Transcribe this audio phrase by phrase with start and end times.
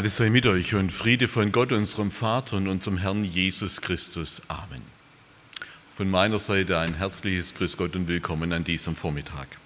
[0.00, 4.40] Gnade sei mit euch und Friede von Gott, unserem Vater und unserem Herrn Jesus Christus.
[4.48, 4.80] Amen.
[5.90, 9.58] Von meiner Seite ein herzliches Grüß Gott und willkommen an diesem Vormittag.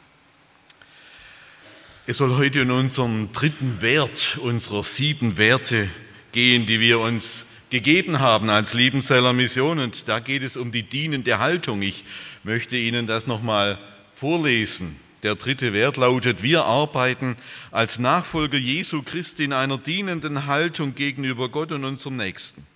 [2.09, 5.89] Es soll heute um unseren dritten Wert unserer sieben Werte
[6.33, 9.79] gehen, die wir uns gegeben haben als Liebenzeller Mission.
[9.79, 11.81] Und da geht es um die dienende Haltung.
[11.81, 12.05] Ich
[12.43, 13.79] möchte Ihnen das nochmal
[14.17, 14.97] vorlesen.
[15.25, 17.37] Der dritte Wert lautet, wir arbeiten
[17.71, 22.67] als Nachfolger Jesu Christi in einer dienenden Haltung gegenüber Gott und unserem Nächsten.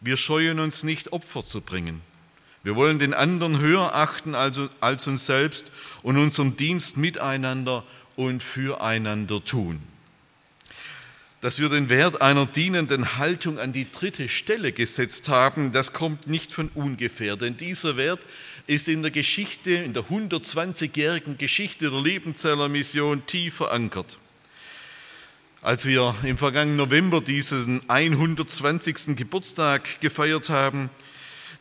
[0.00, 2.00] Wir scheuen uns nicht, Opfer zu bringen.
[2.64, 5.64] Wir wollen den anderen höher achten als, als uns selbst
[6.02, 7.84] und unseren Dienst miteinander
[8.16, 9.80] und füreinander tun
[11.42, 16.28] dass wir den Wert einer dienenden Haltung an die dritte Stelle gesetzt haben, das kommt
[16.28, 18.20] nicht von ungefähr, denn dieser Wert
[18.68, 24.18] ist in der Geschichte, in der 120-jährigen Geschichte der Liebenzeller Mission tief verankert.
[25.62, 29.16] Als wir im vergangenen November diesen 120.
[29.16, 30.90] Geburtstag gefeiert haben,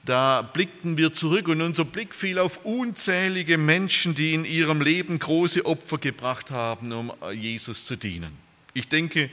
[0.06, 5.18] da blickten wir zurück und unser Blick fiel auf unzählige Menschen, die in ihrem Leben
[5.18, 8.32] große Opfer gebracht haben, um Jesus zu dienen.
[8.76, 9.32] Ich denke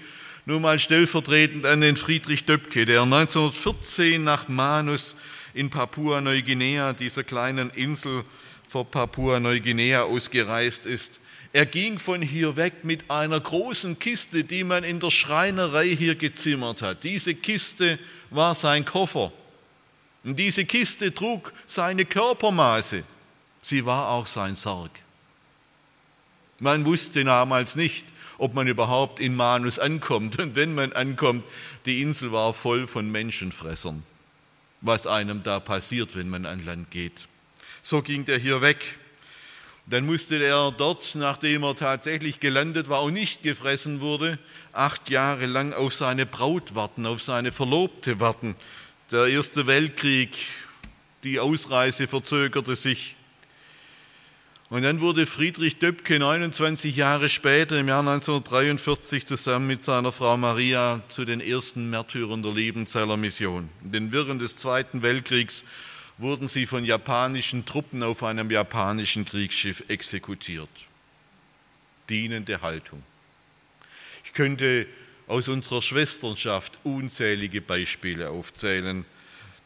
[0.49, 5.15] nur mal stellvertretend an den Friedrich Döpke, der 1914 nach Manus
[5.53, 8.25] in Papua-Neuguinea, dieser kleinen Insel
[8.67, 11.21] vor Papua-Neuguinea, ausgereist ist.
[11.53, 16.15] Er ging von hier weg mit einer großen Kiste, die man in der Schreinerei hier
[16.15, 17.05] gezimmert hat.
[17.05, 17.99] Diese Kiste
[18.31, 19.31] war sein Koffer.
[20.25, 23.05] Und diese Kiste trug seine Körpermaße.
[23.63, 24.93] Sie war auch sein Sarg.
[26.59, 28.07] Man wusste damals nicht,
[28.39, 30.39] ob man überhaupt in Manus ankommt.
[30.39, 31.45] Und wenn man ankommt,
[31.85, 34.05] die Insel war voll von Menschenfressern.
[34.81, 37.27] Was einem da passiert, wenn man an Land geht.
[37.83, 38.99] So ging der hier weg.
[39.87, 44.39] Dann musste er dort, nachdem er tatsächlich gelandet war und nicht gefressen wurde,
[44.73, 48.55] acht Jahre lang auf seine Braut warten, auf seine Verlobte warten.
[49.11, 50.37] Der Erste Weltkrieg,
[51.25, 53.17] die Ausreise verzögerte sich.
[54.71, 60.37] Und dann wurde Friedrich Döpke 29 Jahre später, im Jahr 1943, zusammen mit seiner Frau
[60.37, 63.71] Maria zu den ersten Märtyrern der Liebenzeller Mission.
[63.83, 65.65] In den Wirren des Zweiten Weltkriegs
[66.19, 70.69] wurden sie von japanischen Truppen auf einem japanischen Kriegsschiff exekutiert.
[72.11, 73.03] Dienende Haltung.
[74.23, 74.87] Ich könnte
[75.29, 79.07] aus unserer Schwesternschaft unzählige Beispiele aufzählen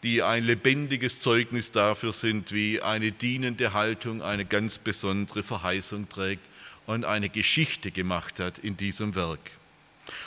[0.03, 6.49] die ein lebendiges Zeugnis dafür sind, wie eine dienende Haltung eine ganz besondere Verheißung trägt
[6.87, 9.39] und eine Geschichte gemacht hat in diesem Werk.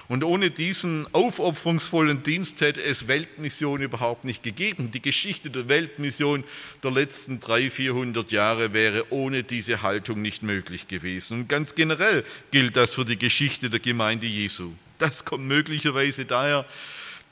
[0.07, 4.91] Und ohne diesen aufopferungsvollen Dienst hätte es Weltmission überhaupt nicht gegeben.
[4.91, 6.43] Die Geschichte der Weltmission
[6.81, 11.41] der letzten 300, 400 Jahre wäre ohne diese Haltung nicht möglich gewesen.
[11.41, 14.71] Und ganz generell gilt das für die Geschichte der Gemeinde Jesu.
[14.97, 16.65] Das kommt möglicherweise daher,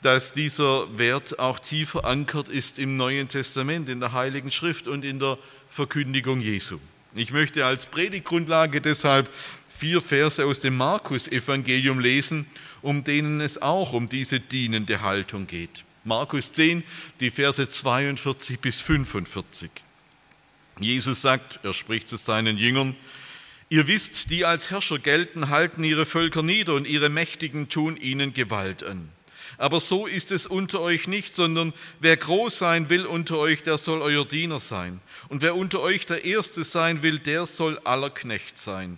[0.04, 5.04] dass dieser Wert auch tief verankert ist im Neuen Testament, in der Heiligen Schrift und
[5.04, 5.38] in der
[5.70, 6.80] Verkündigung Jesu.
[7.16, 9.30] Ich möchte als Predigtgrundlage deshalb
[9.68, 12.48] vier Verse aus dem Markus-Evangelium lesen,
[12.82, 15.86] um denen es auch um diese dienende Haltung geht.
[16.04, 16.84] Markus 10,
[17.20, 19.72] die Verse 42 bis 45.
[20.80, 22.96] Jesus sagt, er spricht zu seinen Jüngern,
[23.70, 28.32] Ihr wisst, die als Herrscher gelten, halten ihre Völker nieder und ihre Mächtigen tun ihnen
[28.36, 29.10] Gewalt an.
[29.58, 33.78] Aber so ist es unter euch nicht, sondern wer groß sein will unter euch, der
[33.78, 35.00] soll euer Diener sein.
[35.30, 38.98] Und wer unter euch der Erste sein will, der soll aller Knecht sein.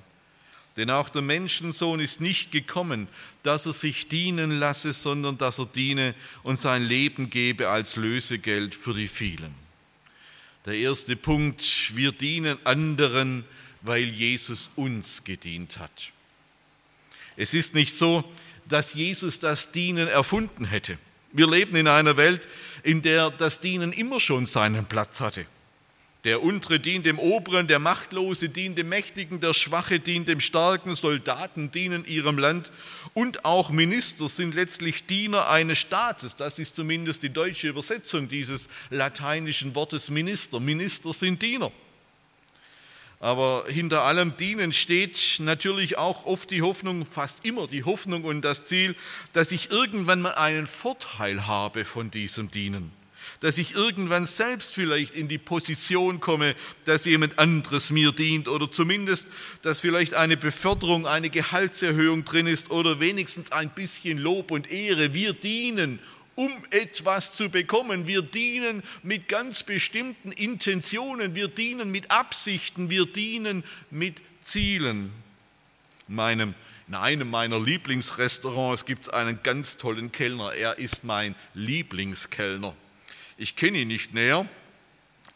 [0.77, 3.07] Denn auch der Menschensohn ist nicht gekommen,
[3.43, 8.75] dass er sich dienen lasse, sondern dass er diene und sein Leben gebe als Lösegeld
[8.75, 9.53] für die vielen.
[10.65, 13.45] Der erste Punkt, wir dienen anderen,
[13.81, 16.11] weil Jesus uns gedient hat.
[17.37, 18.23] Es ist nicht so,
[18.67, 20.97] dass Jesus das Dienen erfunden hätte.
[21.31, 22.47] Wir leben in einer Welt,
[22.83, 25.45] in der das Dienen immer schon seinen Platz hatte.
[26.25, 30.95] Der Untere dient dem Oberen, der Machtlose dient dem Mächtigen, der Schwache dient dem Starken,
[30.95, 32.71] Soldaten dienen ihrem Land
[33.13, 36.35] und auch Minister sind letztlich Diener eines Staates.
[36.35, 40.59] Das ist zumindest die deutsche Übersetzung dieses lateinischen Wortes Minister.
[40.59, 41.71] Minister sind Diener.
[43.19, 48.41] Aber hinter allem Dienen steht natürlich auch oft die Hoffnung, fast immer die Hoffnung und
[48.41, 48.95] das Ziel,
[49.33, 52.91] dass ich irgendwann mal einen Vorteil habe von diesem Dienen.
[53.39, 58.71] Dass ich irgendwann selbst vielleicht in die Position komme, dass jemand anderes mir dient oder
[58.71, 59.27] zumindest,
[59.61, 65.13] dass vielleicht eine Beförderung, eine Gehaltserhöhung drin ist oder wenigstens ein bisschen Lob und Ehre.
[65.13, 65.99] Wir dienen
[66.35, 68.07] um etwas zu bekommen.
[68.07, 75.11] Wir dienen mit ganz bestimmten Intentionen, wir dienen mit Absichten, wir dienen mit Zielen.
[76.07, 76.53] In, meinem,
[76.87, 80.53] in einem meiner Lieblingsrestaurants gibt es einen ganz tollen Kellner.
[80.53, 82.75] Er ist mein Lieblingskellner.
[83.37, 84.47] Ich kenne ihn nicht näher,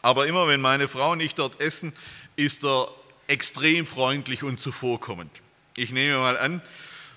[0.02, 1.92] aber immer wenn meine Frau und ich dort essen,
[2.36, 2.88] ist er
[3.26, 5.30] extrem freundlich und zuvorkommend.
[5.76, 6.62] Ich nehme mal an,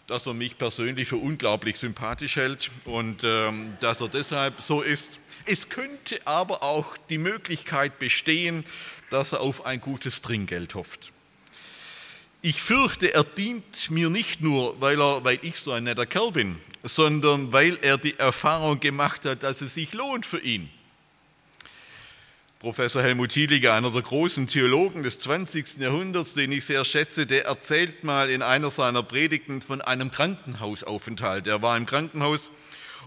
[0.07, 5.19] dass er mich persönlich für unglaublich sympathisch hält und ähm, dass er deshalb so ist.
[5.45, 8.65] Es könnte aber auch die Möglichkeit bestehen,
[9.09, 11.11] dass er auf ein gutes Trinkgeld hofft.
[12.41, 16.31] Ich fürchte, er dient mir nicht nur, weil, er, weil ich so ein netter Kerl
[16.31, 20.69] bin, sondern weil er die Erfahrung gemacht hat, dass es sich lohnt für ihn.
[22.63, 25.79] Professor Helmut Thielige, einer der großen Theologen des 20.
[25.79, 31.45] Jahrhunderts, den ich sehr schätze, der erzählt mal in einer seiner Predigten von einem Krankenhausaufenthalt.
[31.45, 32.51] Er war im Krankenhaus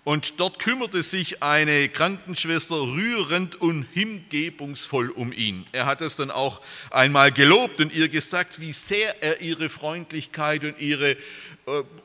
[0.05, 5.65] und dort kümmerte sich eine Krankenschwester rührend und hingebungsvoll um ihn.
[5.73, 6.61] Er hat es dann auch
[6.91, 11.17] einmal gelobt und ihr gesagt, wie sehr er ihre Freundlichkeit und ihre äh,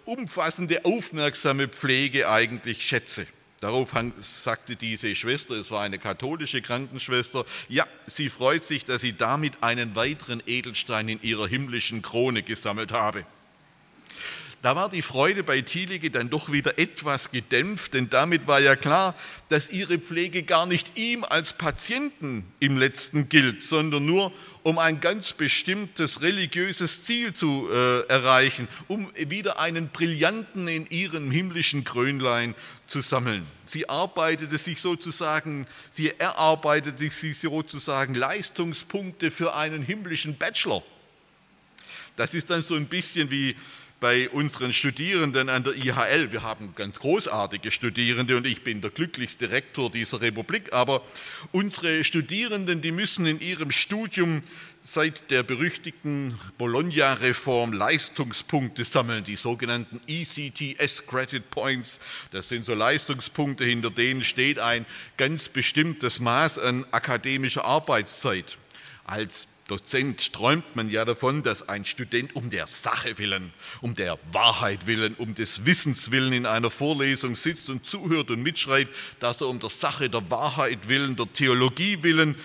[0.05, 3.27] umfassende, aufmerksame Pflege eigentlich schätze.
[3.61, 9.13] Darauf sagte diese Schwester, es war eine katholische Krankenschwester, ja, sie freut sich, dass sie
[9.13, 13.23] damit einen weiteren Edelstein in ihrer himmlischen Krone gesammelt habe.
[14.61, 18.75] Da war die Freude bei Thielige dann doch wieder etwas gedämpft, denn damit war ja
[18.75, 19.15] klar,
[19.49, 24.31] dass ihre Pflege gar nicht ihm als Patienten im letzten gilt, sondern nur
[24.61, 31.31] um ein ganz bestimmtes religiöses Ziel zu äh, erreichen, um wieder einen Brillanten in ihrem
[31.31, 32.53] himmlischen Krönlein
[32.85, 33.47] zu sammeln.
[33.65, 40.83] Sie arbeitete sich sozusagen, sie erarbeitete sich sozusagen Leistungspunkte für einen himmlischen Bachelor.
[42.15, 43.55] Das ist dann so ein bisschen wie
[44.01, 46.31] bei unseren Studierenden an der IHL.
[46.31, 50.73] Wir haben ganz großartige Studierende und ich bin der glücklichste Rektor dieser Republik.
[50.73, 51.03] Aber
[51.51, 54.41] unsere Studierenden, die müssen in ihrem Studium
[54.81, 61.99] seit der berüchtigten Bologna-Reform Leistungspunkte sammeln, die sogenannten ECTS Credit Points.
[62.31, 64.87] Das sind so Leistungspunkte, hinter denen steht ein
[65.17, 68.57] ganz bestimmtes Maß an akademischer Arbeitszeit.
[69.05, 74.19] Als Dozent träumt man ja davon, dass ein Student um der Sache willen, um der
[74.33, 78.89] Wahrheit willen, um des Wissens willen in einer Vorlesung sitzt und zuhört und mitschreit,
[79.21, 82.35] dass er um der Sache, der Wahrheit willen, der Theologie willen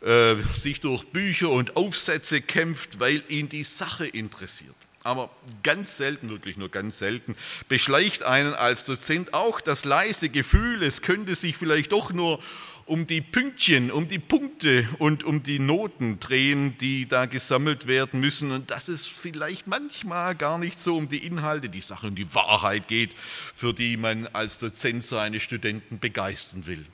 [0.00, 4.74] äh, sich durch Bücher und Aufsätze kämpft, weil ihn die Sache interessiert.
[5.02, 5.28] Aber
[5.62, 7.36] ganz selten, wirklich nur ganz selten,
[7.68, 12.40] beschleicht einen als Dozent auch das leise Gefühl, es könnte sich vielleicht doch nur
[12.86, 18.20] um die Pünktchen, um die Punkte und um die Noten drehen, die da gesammelt werden
[18.20, 22.14] müssen und dass es vielleicht manchmal gar nicht so um die Inhalte, die Sache um
[22.14, 23.14] die Wahrheit geht,
[23.54, 26.84] für die man als Dozent seine Studenten begeistern will.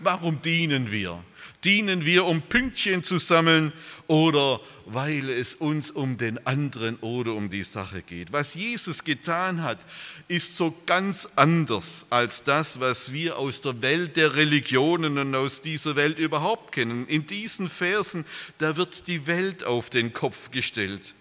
[0.00, 1.22] Warum dienen wir?
[1.62, 3.72] Dienen wir, um Pünktchen zu sammeln
[4.06, 8.32] oder weil es uns um den anderen oder um die Sache geht?
[8.32, 9.78] Was Jesus getan hat,
[10.26, 15.60] ist so ganz anders als das, was wir aus der Welt der Religionen und aus
[15.60, 17.06] dieser Welt überhaupt kennen.
[17.06, 18.24] In diesen Versen,
[18.56, 21.14] da wird die Welt auf den Kopf gestellt.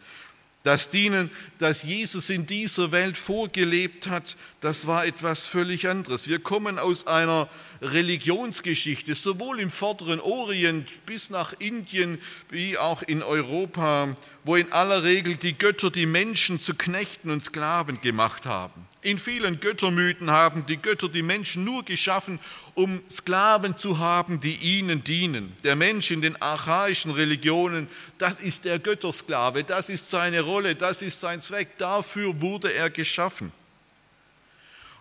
[0.69, 6.27] Das Dienen, das Jesus in dieser Welt vorgelebt hat, das war etwas völlig anderes.
[6.27, 7.49] Wir kommen aus einer
[7.81, 12.19] Religionsgeschichte, sowohl im vorderen Orient bis nach Indien
[12.51, 17.43] wie auch in Europa, wo in aller Regel die Götter die Menschen zu Knechten und
[17.43, 18.88] Sklaven gemacht haben.
[19.01, 22.37] In vielen Göttermythen haben die Götter die Menschen nur geschaffen,
[22.73, 25.55] um Sklaven zu haben, die ihnen dienen.
[25.63, 27.87] Der Mensch in den archaischen Religionen,
[28.17, 32.89] das ist der Göttersklave, das ist seine Rolle, das ist sein Zweck, dafür wurde er
[32.89, 33.53] geschaffen.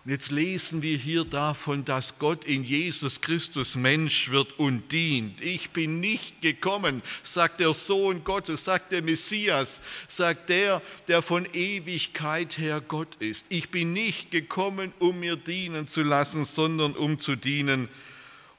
[0.09, 5.39] Und jetzt lesen wir hier davon, dass Gott in Jesus Christus Mensch wird und dient.
[5.39, 11.47] Ich bin nicht gekommen, sagt der Sohn Gottes, sagt der Messias, sagt der, der von
[11.53, 13.45] Ewigkeit her Gott ist.
[13.49, 17.87] Ich bin nicht gekommen, um mir dienen zu lassen, sondern um zu dienen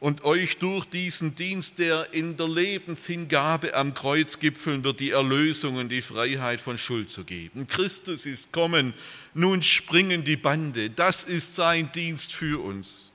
[0.00, 5.76] und euch durch diesen Dienst, der in der Lebenshingabe am Kreuz gipfeln wird, die Erlösung
[5.76, 7.69] und die Freiheit von Schuld zu geben.
[7.69, 8.95] Christus ist kommen,
[9.35, 10.88] nun springen die Bande.
[10.88, 13.11] Das ist sein Dienst für uns.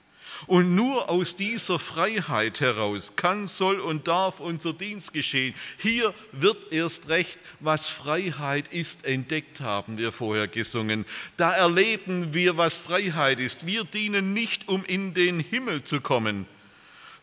[0.48, 5.56] Und nur aus dieser Freiheit heraus kann, soll und darf unser Dienst geschehen.
[5.80, 11.06] Hier wird erst recht, was Freiheit ist, entdeckt, haben wir vorher gesungen.
[11.38, 13.65] Da erleben wir, was Freiheit ist.
[13.65, 16.46] Wir dienen nicht, um in den Himmel zu kommen,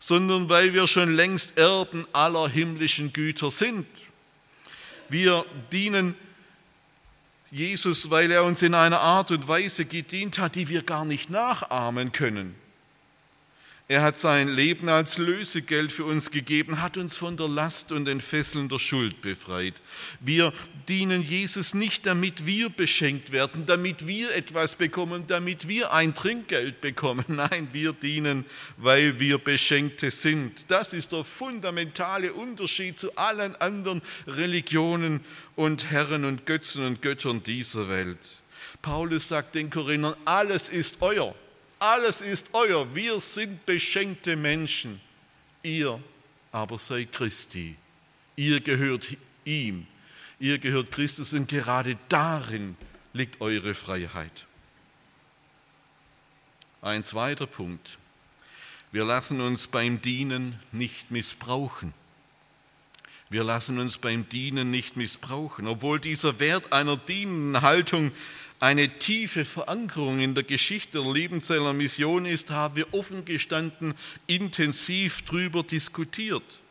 [0.05, 3.87] sondern weil wir schon längst Erben aller himmlischen Güter sind.
[5.07, 6.15] Wir dienen
[7.51, 11.29] Jesus, weil er uns in einer Art und Weise gedient hat, die wir gar nicht
[11.29, 12.53] nachahmen können.
[13.89, 18.05] Er hat sein Leben als Lösegeld für uns gegeben, hat uns von der Last und
[18.05, 19.81] den Fesseln der Schuld befreit.
[20.21, 20.53] Wir
[20.87, 26.79] dienen Jesus nicht, damit wir beschenkt werden, damit wir etwas bekommen, damit wir ein Trinkgeld
[26.79, 27.25] bekommen.
[27.27, 28.45] Nein, wir dienen,
[28.77, 30.71] weil wir Beschenkte sind.
[30.71, 35.19] Das ist der fundamentale Unterschied zu allen anderen Religionen
[35.57, 38.37] und Herren und Götzen und Göttern dieser Welt.
[38.81, 41.35] Paulus sagt den Korinthern, alles ist euer
[41.83, 45.01] alles ist euer, wir sind beschenkte Menschen,
[45.63, 46.01] ihr
[46.51, 47.75] aber seid Christi,
[48.37, 49.85] ihr gehört ihm,
[50.39, 52.77] ihr gehört Christus und gerade darin
[53.11, 54.45] liegt eure Freiheit.
[56.81, 57.97] Ein zweiter Punkt.
[58.93, 61.93] Wir lassen uns beim Dienen nicht missbrauchen.
[63.29, 65.67] Wir lassen uns beim Dienen nicht missbrauchen.
[65.67, 68.11] Obwohl dieser Wert einer dienenden Haltung
[68.63, 73.93] eine tiefe Verankerung in der Geschichte der Liebenzeller Mission ist, haben wir offen gestanden
[74.25, 76.61] intensiv darüber diskutiert.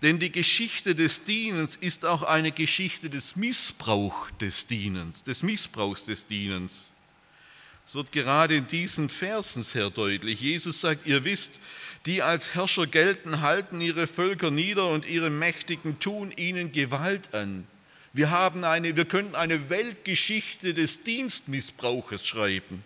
[0.00, 6.06] Denn die Geschichte des Dienens ist auch eine Geschichte des Missbrauchs des Dienens, des Missbrauchs
[6.06, 6.92] des Dienens.
[7.86, 10.40] Es wird gerade in diesen Versen sehr deutlich.
[10.40, 11.60] Jesus sagt, ihr wisst,
[12.06, 17.66] die als Herrscher gelten, halten ihre Völker nieder und ihre Mächtigen tun ihnen Gewalt an.
[18.16, 22.82] Wir, haben eine, wir könnten eine Weltgeschichte des Dienstmissbrauches schreiben.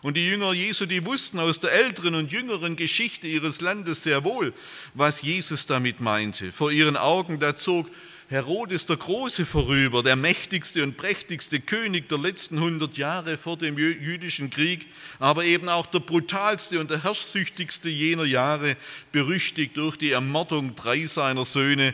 [0.00, 4.24] Und die Jünger Jesu, die wussten aus der älteren und jüngeren Geschichte ihres Landes sehr
[4.24, 4.54] wohl,
[4.94, 6.50] was Jesus damit meinte.
[6.50, 7.90] Vor ihren Augen, da zog
[8.30, 13.76] Herodes der Große vorüber, der mächtigste und prächtigste König der letzten hundert Jahre vor dem
[13.76, 14.86] jüdischen Krieg,
[15.18, 18.78] aber eben auch der brutalste und der herrschsüchtigste jener Jahre,
[19.12, 21.92] berüchtigt durch die Ermordung drei seiner Söhne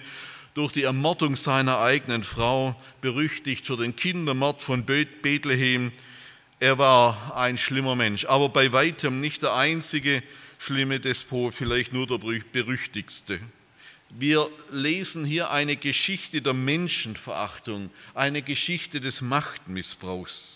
[0.57, 5.93] durch die Ermordung seiner eigenen Frau, berüchtigt für den Kindermord von Bethlehem.
[6.61, 10.23] Er war ein schlimmer Mensch, aber bei weitem nicht der einzige
[10.59, 13.39] schlimme Despot, vielleicht nur der berüchtigste.
[14.09, 20.56] Wir lesen hier eine Geschichte der Menschenverachtung, eine Geschichte des Machtmissbrauchs.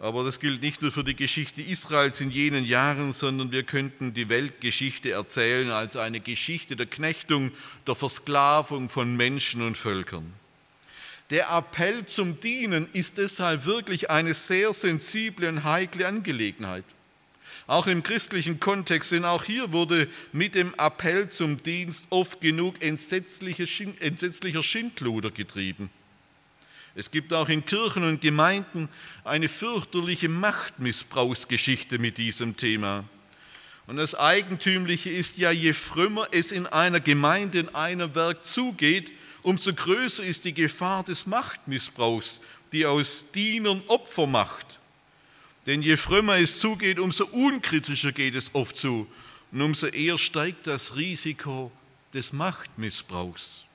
[0.00, 4.14] Aber das gilt nicht nur für die Geschichte Israels in jenen Jahren, sondern wir könnten
[4.14, 7.52] die Weltgeschichte erzählen als eine Geschichte der Knechtung,
[7.86, 10.32] der Versklavung von Menschen und Völkern.
[11.28, 16.84] Der Appell zum Dienen ist deshalb wirklich eine sehr sensible und heikle Angelegenheit.
[17.66, 22.82] Auch im christlichen Kontext, denn auch hier wurde mit dem Appell zum Dienst oft genug
[22.82, 23.66] entsetzlicher
[24.62, 25.90] Schindluder getrieben.
[26.94, 28.88] Es gibt auch in Kirchen und Gemeinden
[29.24, 33.04] eine fürchterliche Machtmissbrauchsgeschichte mit diesem Thema.
[33.86, 39.12] Und das Eigentümliche ist ja, je frömmer es in einer Gemeinde, in einem Werk zugeht,
[39.42, 42.40] umso größer ist die Gefahr des Machtmissbrauchs,
[42.72, 44.78] die aus Dienern Opfer macht.
[45.66, 49.06] Denn je frömmer es zugeht, umso unkritischer geht es oft zu
[49.52, 51.72] und umso eher steigt das Risiko
[52.14, 53.66] des Machtmissbrauchs.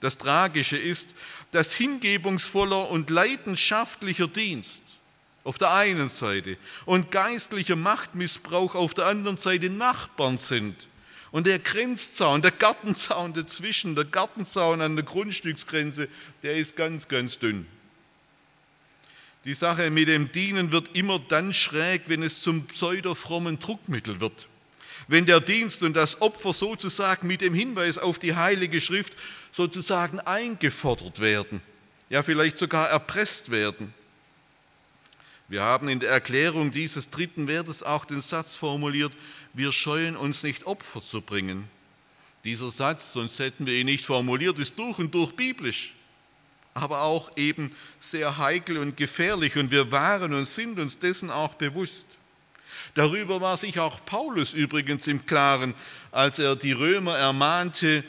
[0.00, 1.14] Das Tragische ist,
[1.50, 4.82] dass hingebungsvoller und leidenschaftlicher Dienst
[5.44, 10.88] auf der einen Seite und geistlicher Machtmissbrauch auf der anderen Seite Nachbarn sind.
[11.32, 16.08] Und der Grenzzaun, der Gartenzaun dazwischen, der Gartenzaun an der Grundstücksgrenze,
[16.42, 17.66] der ist ganz, ganz dünn.
[19.44, 24.48] Die Sache mit dem Dienen wird immer dann schräg, wenn es zum pseudofrommen Druckmittel wird.
[25.10, 29.16] Wenn der Dienst und das Opfer sozusagen mit dem Hinweis auf die Heilige Schrift
[29.50, 31.60] sozusagen eingefordert werden,
[32.10, 33.92] ja vielleicht sogar erpresst werden.
[35.48, 39.12] Wir haben in der Erklärung dieses dritten Wertes auch den Satz formuliert,
[39.52, 41.68] wir scheuen uns nicht Opfer zu bringen.
[42.44, 45.96] Dieser Satz, sonst hätten wir ihn nicht formuliert, ist durch und durch biblisch,
[46.72, 51.54] aber auch eben sehr heikel und gefährlich und wir waren und sind uns dessen auch
[51.54, 52.06] bewusst.
[52.94, 55.74] Darüber war sich auch Paulus übrigens im Klaren,
[56.10, 58.04] als er die Römer ermahnte,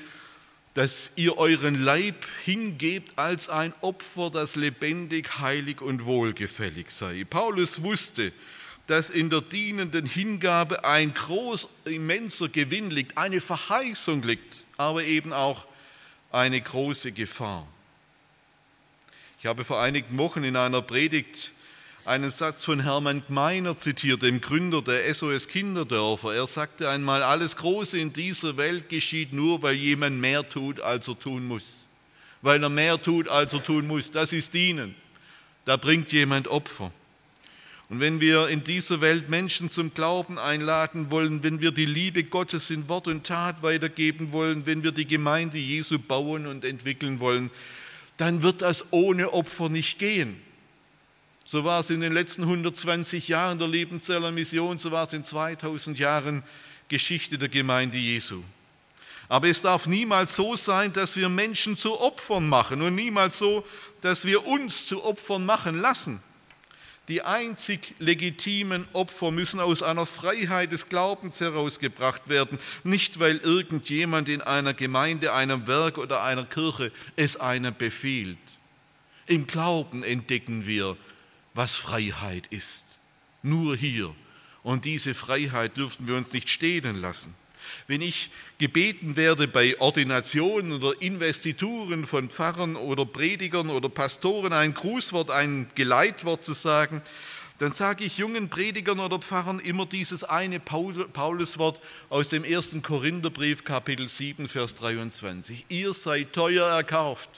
[0.73, 7.25] dass ihr euren Leib hingebt als ein Opfer, das lebendig, heilig und wohlgefällig sei.
[7.29, 8.31] Paulus wusste,
[8.87, 15.33] dass in der dienenden Hingabe ein groß, immenser Gewinn liegt, eine Verheißung liegt, aber eben
[15.33, 15.67] auch
[16.31, 17.67] eine große Gefahr.
[19.39, 21.51] Ich habe vor einigen Wochen in einer Predigt
[22.05, 26.33] einen Satz von Hermann Gmeiner zitiert, dem Gründer der SOS Kinderdörfer.
[26.33, 31.07] Er sagte einmal, alles Große in dieser Welt geschieht nur, weil jemand mehr tut, als
[31.07, 31.63] er tun muss.
[32.41, 34.09] Weil er mehr tut, als er tun muss.
[34.09, 34.95] Das ist Dienen.
[35.65, 36.91] Da bringt jemand Opfer.
[37.89, 42.23] Und wenn wir in dieser Welt Menschen zum Glauben einladen wollen, wenn wir die Liebe
[42.23, 47.19] Gottes in Wort und Tat weitergeben wollen, wenn wir die Gemeinde Jesu bauen und entwickeln
[47.19, 47.51] wollen,
[48.17, 50.41] dann wird das ohne Opfer nicht gehen.
[51.51, 55.25] So war es in den letzten 120 Jahren der Lebenzeller Mission, so war es in
[55.25, 56.43] 2000 Jahren
[56.87, 58.41] Geschichte der Gemeinde Jesu.
[59.27, 63.65] Aber es darf niemals so sein, dass wir Menschen zu Opfern machen und niemals so,
[63.99, 66.23] dass wir uns zu Opfern machen lassen.
[67.09, 74.29] Die einzig legitimen Opfer müssen aus einer Freiheit des Glaubens herausgebracht werden, nicht weil irgendjemand
[74.29, 78.37] in einer Gemeinde, einem Werk oder einer Kirche es einem befiehlt.
[79.25, 80.95] Im Glauben entdecken wir,
[81.53, 82.99] was Freiheit ist.
[83.43, 84.13] Nur hier.
[84.63, 87.35] Und diese Freiheit dürfen wir uns nicht stehlen lassen.
[87.87, 94.73] Wenn ich gebeten werde bei Ordinationen oder Investituren von Pfarrern oder Predigern oder Pastoren ein
[94.73, 97.01] Grußwort, ein Geleitwort zu sagen,
[97.59, 101.79] dann sage ich jungen Predigern oder Pfarrern immer dieses eine Pauluswort
[102.09, 105.65] aus dem ersten Korintherbrief Kapitel 7 Vers 23.
[105.69, 107.29] Ihr seid teuer erkauft.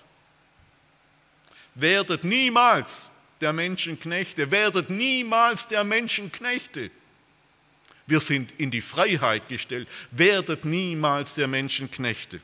[1.76, 3.10] Werdet niemals
[3.44, 6.90] der Menschenknechte, werdet niemals der Menschenknechte.
[8.08, 12.40] Wir sind in die Freiheit gestellt, werdet niemals der Menschenknechte.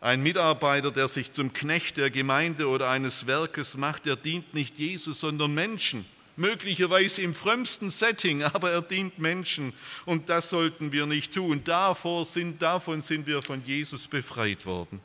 [0.00, 4.78] Ein Mitarbeiter, der sich zum Knecht der Gemeinde oder eines Werkes macht, der dient nicht
[4.78, 6.04] Jesus, sondern Menschen.
[6.34, 9.72] Möglicherweise im frömmsten Setting, aber er dient Menschen.
[10.04, 11.62] Und das sollten wir nicht tun.
[11.62, 15.00] Davor sind, davon sind wir von Jesus befreit worden.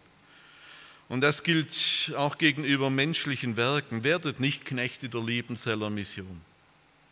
[1.10, 4.04] Und das gilt auch gegenüber menschlichen Werken.
[4.04, 6.42] Werdet nicht Knechte der Liebenzeller Mission.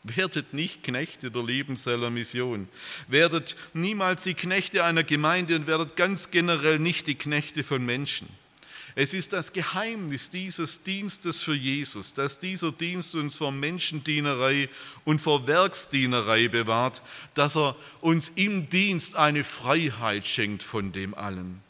[0.03, 2.67] Werdet nicht Knechte der Liebenzeller Mission.
[3.07, 8.27] Werdet niemals die Knechte einer Gemeinde und werdet ganz generell nicht die Knechte von Menschen.
[8.97, 14.69] Es ist das Geheimnis dieses Dienstes für Jesus, dass dieser Dienst uns vor Menschendienerei
[15.03, 17.01] und vor Werksdienerei bewahrt,
[17.33, 21.61] dass er uns im Dienst eine Freiheit schenkt von dem allen.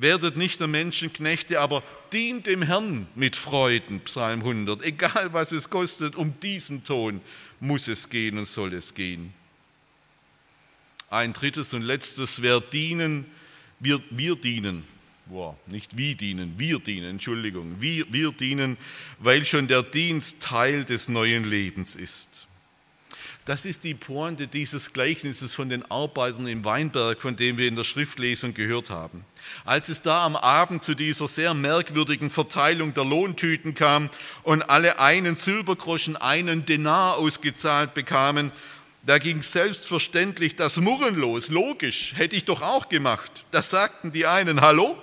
[0.00, 4.82] Werdet nicht der Menschenknechte, aber dient dem Herrn mit Freuden, Psalm 100.
[4.82, 7.20] Egal was es kostet, um diesen Ton
[7.60, 9.34] muss es gehen und soll es gehen.
[11.10, 13.26] Ein drittes und letztes, wer dienen,
[13.78, 14.84] wir, wir dienen.
[15.26, 17.76] Wow, nicht wie dienen, wir dienen, Entschuldigung.
[17.80, 18.78] Wir, wir dienen,
[19.18, 22.48] weil schon der Dienst Teil des neuen Lebens ist.
[23.46, 27.74] Das ist die Pointe dieses Gleichnisses von den Arbeitern im Weinberg, von dem wir in
[27.74, 29.24] der Schriftlesung gehört haben.
[29.64, 34.10] Als es da am Abend zu dieser sehr merkwürdigen Verteilung der Lohntüten kam
[34.42, 38.52] und alle einen Silbergroschen, einen Denar ausgezahlt bekamen,
[39.02, 41.48] da ging selbstverständlich das Murren los.
[41.48, 43.46] Logisch, hätte ich doch auch gemacht.
[43.50, 44.98] Da sagten die einen, hallo,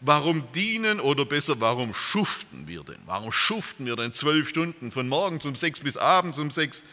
[0.00, 3.00] warum dienen oder besser, warum schuften wir denn?
[3.06, 6.84] Warum schuften wir denn zwölf Stunden von morgens um sechs bis abends um sechs?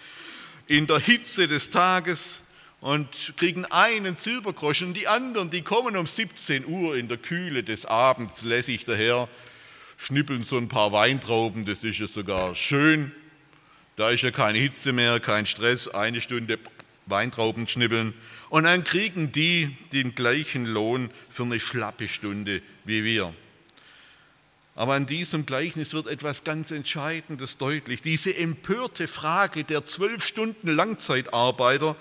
[0.72, 2.40] In der Hitze des Tages
[2.80, 4.94] und kriegen einen Silbergroschen.
[4.94, 9.28] Die anderen, die kommen um 17 Uhr in der Kühle des Abends lässig daher,
[9.98, 13.12] schnippeln so ein paar Weintrauben, das ist ja sogar schön.
[13.98, 16.58] Da ist ja keine Hitze mehr, kein Stress, eine Stunde
[17.06, 18.14] Weintrauben schnippeln.
[18.48, 23.34] Und dann kriegen die den gleichen Lohn für eine schlappe Stunde wie wir.
[24.82, 28.02] Aber an diesem Gleichnis wird etwas ganz Entscheidendes deutlich.
[28.02, 31.96] Diese empörte Frage der zwölf Stunden Langzeitarbeiter,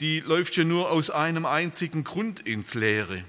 [0.00, 3.24] die läuft ja nur aus einem einzigen Grund ins Leere.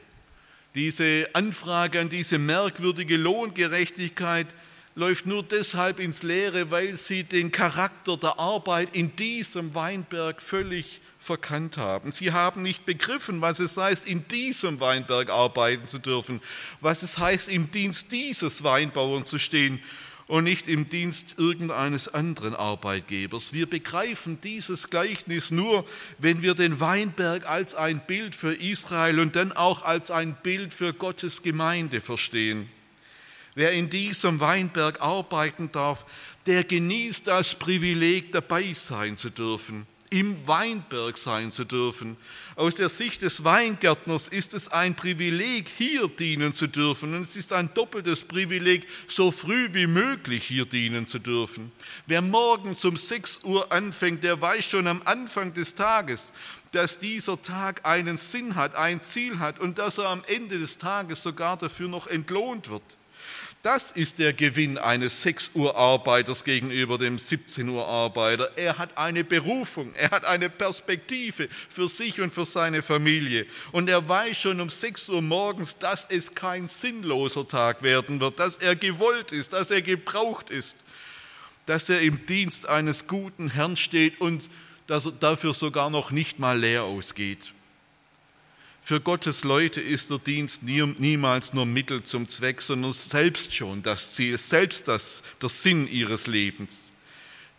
[0.75, 4.47] Diese Anfrage an diese merkwürdige Lohngerechtigkeit
[4.95, 11.01] läuft nur deshalb ins Leere, weil sie den Charakter der Arbeit in diesem Weinberg völlig
[11.21, 12.11] verkannt haben.
[12.11, 16.41] Sie haben nicht begriffen, was es heißt, in diesem Weinberg arbeiten zu dürfen,
[16.81, 19.79] was es heißt, im Dienst dieses Weinbauern zu stehen
[20.25, 23.53] und nicht im Dienst irgendeines anderen Arbeitgebers.
[23.53, 25.85] Wir begreifen dieses Gleichnis nur,
[26.17, 30.73] wenn wir den Weinberg als ein Bild für Israel und dann auch als ein Bild
[30.73, 32.67] für Gottes Gemeinde verstehen.
[33.53, 36.03] Wer in diesem Weinberg arbeiten darf,
[36.47, 42.17] der genießt das Privileg, dabei sein zu dürfen im Weinberg sein zu dürfen.
[42.55, 47.15] Aus der Sicht des Weingärtners ist es ein Privileg, hier dienen zu dürfen.
[47.15, 51.71] Und es ist ein doppeltes Privileg, so früh wie möglich hier dienen zu dürfen.
[52.07, 56.33] Wer morgens um 6 Uhr anfängt, der weiß schon am Anfang des Tages,
[56.73, 60.77] dass dieser Tag einen Sinn hat, ein Ziel hat und dass er am Ende des
[60.77, 62.83] Tages sogar dafür noch entlohnt wird.
[63.63, 68.49] Das ist der Gewinn eines 6 Uhr Arbeiters gegenüber dem 17 Uhr Arbeiter.
[68.55, 73.45] Er hat eine Berufung, er hat eine Perspektive für sich und für seine Familie.
[73.71, 78.39] Und er weiß schon um 6 Uhr morgens, dass es kein sinnloser Tag werden wird,
[78.39, 80.75] dass er gewollt ist, dass er gebraucht ist,
[81.67, 84.49] dass er im Dienst eines guten Herrn steht und
[84.87, 87.53] dass er dafür sogar noch nicht mal leer ausgeht.
[88.83, 94.13] Für Gottes Leute ist der Dienst niemals nur Mittel zum Zweck, sondern selbst schon das
[94.13, 96.91] Ziel, selbst das, der Sinn ihres Lebens.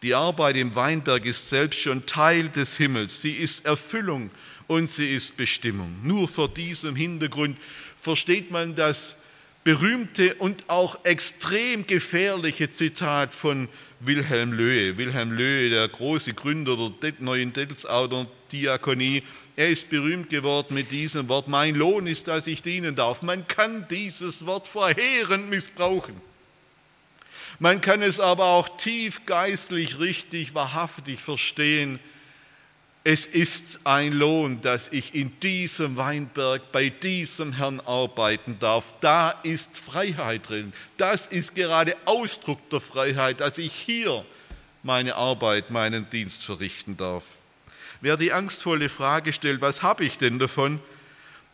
[0.02, 3.22] Die Arbeit im Weinberg ist selbst schon Teil des Himmels.
[3.22, 4.30] Sie ist Erfüllung
[4.66, 5.94] und sie ist Bestimmung.
[6.02, 7.56] Nur vor diesem Hintergrund
[7.96, 9.16] versteht man das
[9.64, 13.68] berühmte und auch extrem gefährliche Zitat von
[14.01, 14.98] Wilhelm Löhe.
[14.98, 19.22] Wilhelm Löhe, der große Gründer der neuen Dettelsauder Diakonie,
[19.55, 23.22] er ist berühmt geworden mit diesem Wort, mein Lohn ist, dass ich dienen darf.
[23.22, 26.20] Man kann dieses Wort verheerend missbrauchen.
[27.59, 32.01] Man kann es aber auch tief geistlich, richtig, wahrhaftig verstehen
[33.05, 38.95] es ist ein Lohn, dass ich in diesem Weinberg bei diesem Herrn arbeiten darf.
[39.01, 40.73] Da ist Freiheit drin.
[40.97, 44.25] Das ist gerade Ausdruck der Freiheit, dass ich hier
[44.85, 47.25] meine Arbeit, meinen Dienst verrichten darf.
[48.01, 50.81] Wer die angstvolle Frage stellt, was habe ich denn davon,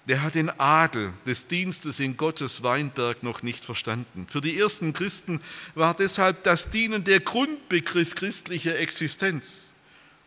[0.07, 4.27] der hat den Adel des Dienstes in Gottes Weinberg noch nicht verstanden.
[4.29, 5.41] Für die ersten Christen
[5.75, 9.73] war deshalb das Dienen der Grundbegriff christlicher Existenz.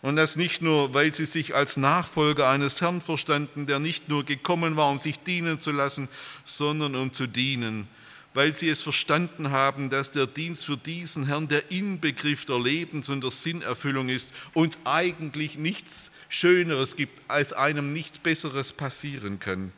[0.02, 4.26] Und das nicht nur, weil sie sich als Nachfolger eines Herrn verstanden, der nicht nur
[4.26, 6.10] gekommen war, um sich dienen zu lassen,
[6.44, 7.88] sondern um zu dienen,
[8.34, 13.10] weil sie es verstanden haben, dass der Dienst für diesen Herrn der Inbegriff der Lebens-
[13.10, 19.72] und der Sinnerfüllung ist und eigentlich nichts Schöneres gibt, als einem nichts Besseres passieren kann.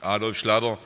[0.00, 0.78] Adolf Schlatter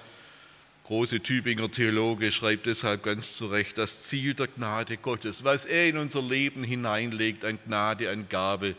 [0.93, 5.89] große Tübinger Theologe, schreibt deshalb ganz zu Recht, das Ziel der Gnade Gottes, was er
[5.89, 8.77] in unser Leben hineinlegt, an Gnade, an Gabe,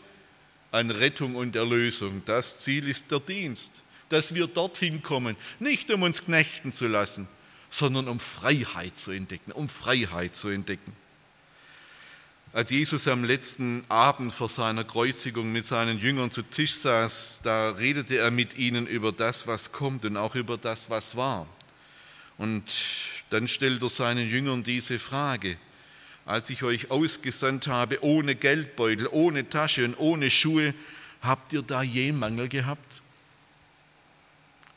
[0.70, 6.02] an Rettung und Erlösung, das Ziel ist der Dienst, dass wir dorthin kommen, nicht um
[6.02, 7.26] uns knechten zu lassen,
[7.68, 10.92] sondern um Freiheit zu entdecken, um Freiheit zu entdecken.
[12.52, 17.70] Als Jesus am letzten Abend vor seiner Kreuzigung mit seinen Jüngern zu Tisch saß, da
[17.70, 21.48] redete er mit ihnen über das, was kommt und auch über das, was war.
[22.38, 22.64] Und
[23.30, 25.56] dann stellt er seinen Jüngern diese Frage.
[26.26, 30.74] Als ich euch ausgesandt habe, ohne Geldbeutel, ohne Tasche und ohne Schuhe,
[31.20, 33.02] habt ihr da je Mangel gehabt?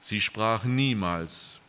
[0.02, 1.60] Sie sprachen niemals.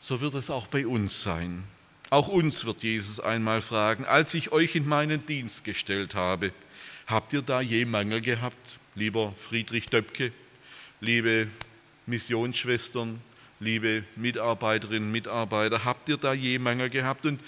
[0.00, 1.64] So wird es auch bei uns sein.
[2.10, 6.52] Auch uns wird Jesus einmal fragen, als ich euch in meinen Dienst gestellt habe,
[7.06, 10.32] habt ihr da je Mangel gehabt, lieber Friedrich Döpke,
[11.00, 11.48] liebe
[12.06, 13.20] Missionsschwestern,
[13.60, 17.26] liebe Mitarbeiterinnen und Mitarbeiter, habt ihr da je Mangel gehabt?
[17.26, 17.40] Und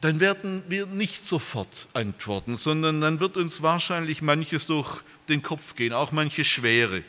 [0.00, 5.74] dann werden wir nicht sofort antworten, sondern dann wird uns wahrscheinlich manches durch den Kopf
[5.76, 7.02] gehen, auch manche Schwere.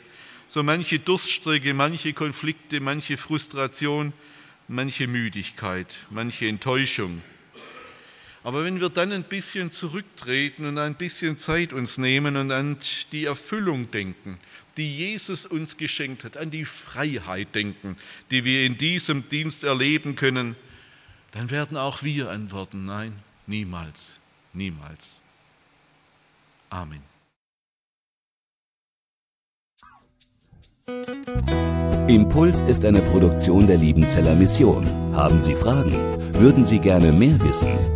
[0.48, 4.12] So manche Durststrecke, manche Konflikte, manche Frustration,
[4.68, 7.22] manche Müdigkeit, manche Enttäuschung.
[8.46, 12.76] Aber wenn wir dann ein bisschen zurücktreten und ein bisschen Zeit uns nehmen und an
[13.10, 14.38] die Erfüllung denken,
[14.76, 17.96] die Jesus uns geschenkt hat, an die Freiheit denken,
[18.30, 20.54] die wir in diesem Dienst erleben können,
[21.32, 23.14] dann werden auch wir antworten, nein,
[23.48, 24.20] niemals,
[24.52, 25.22] niemals.
[26.70, 27.02] Amen.
[32.06, 34.86] Impuls ist eine Produktion der Liebenzeller Mission.
[35.16, 35.90] Haben Sie Fragen?
[36.34, 37.95] Würden Sie gerne mehr wissen?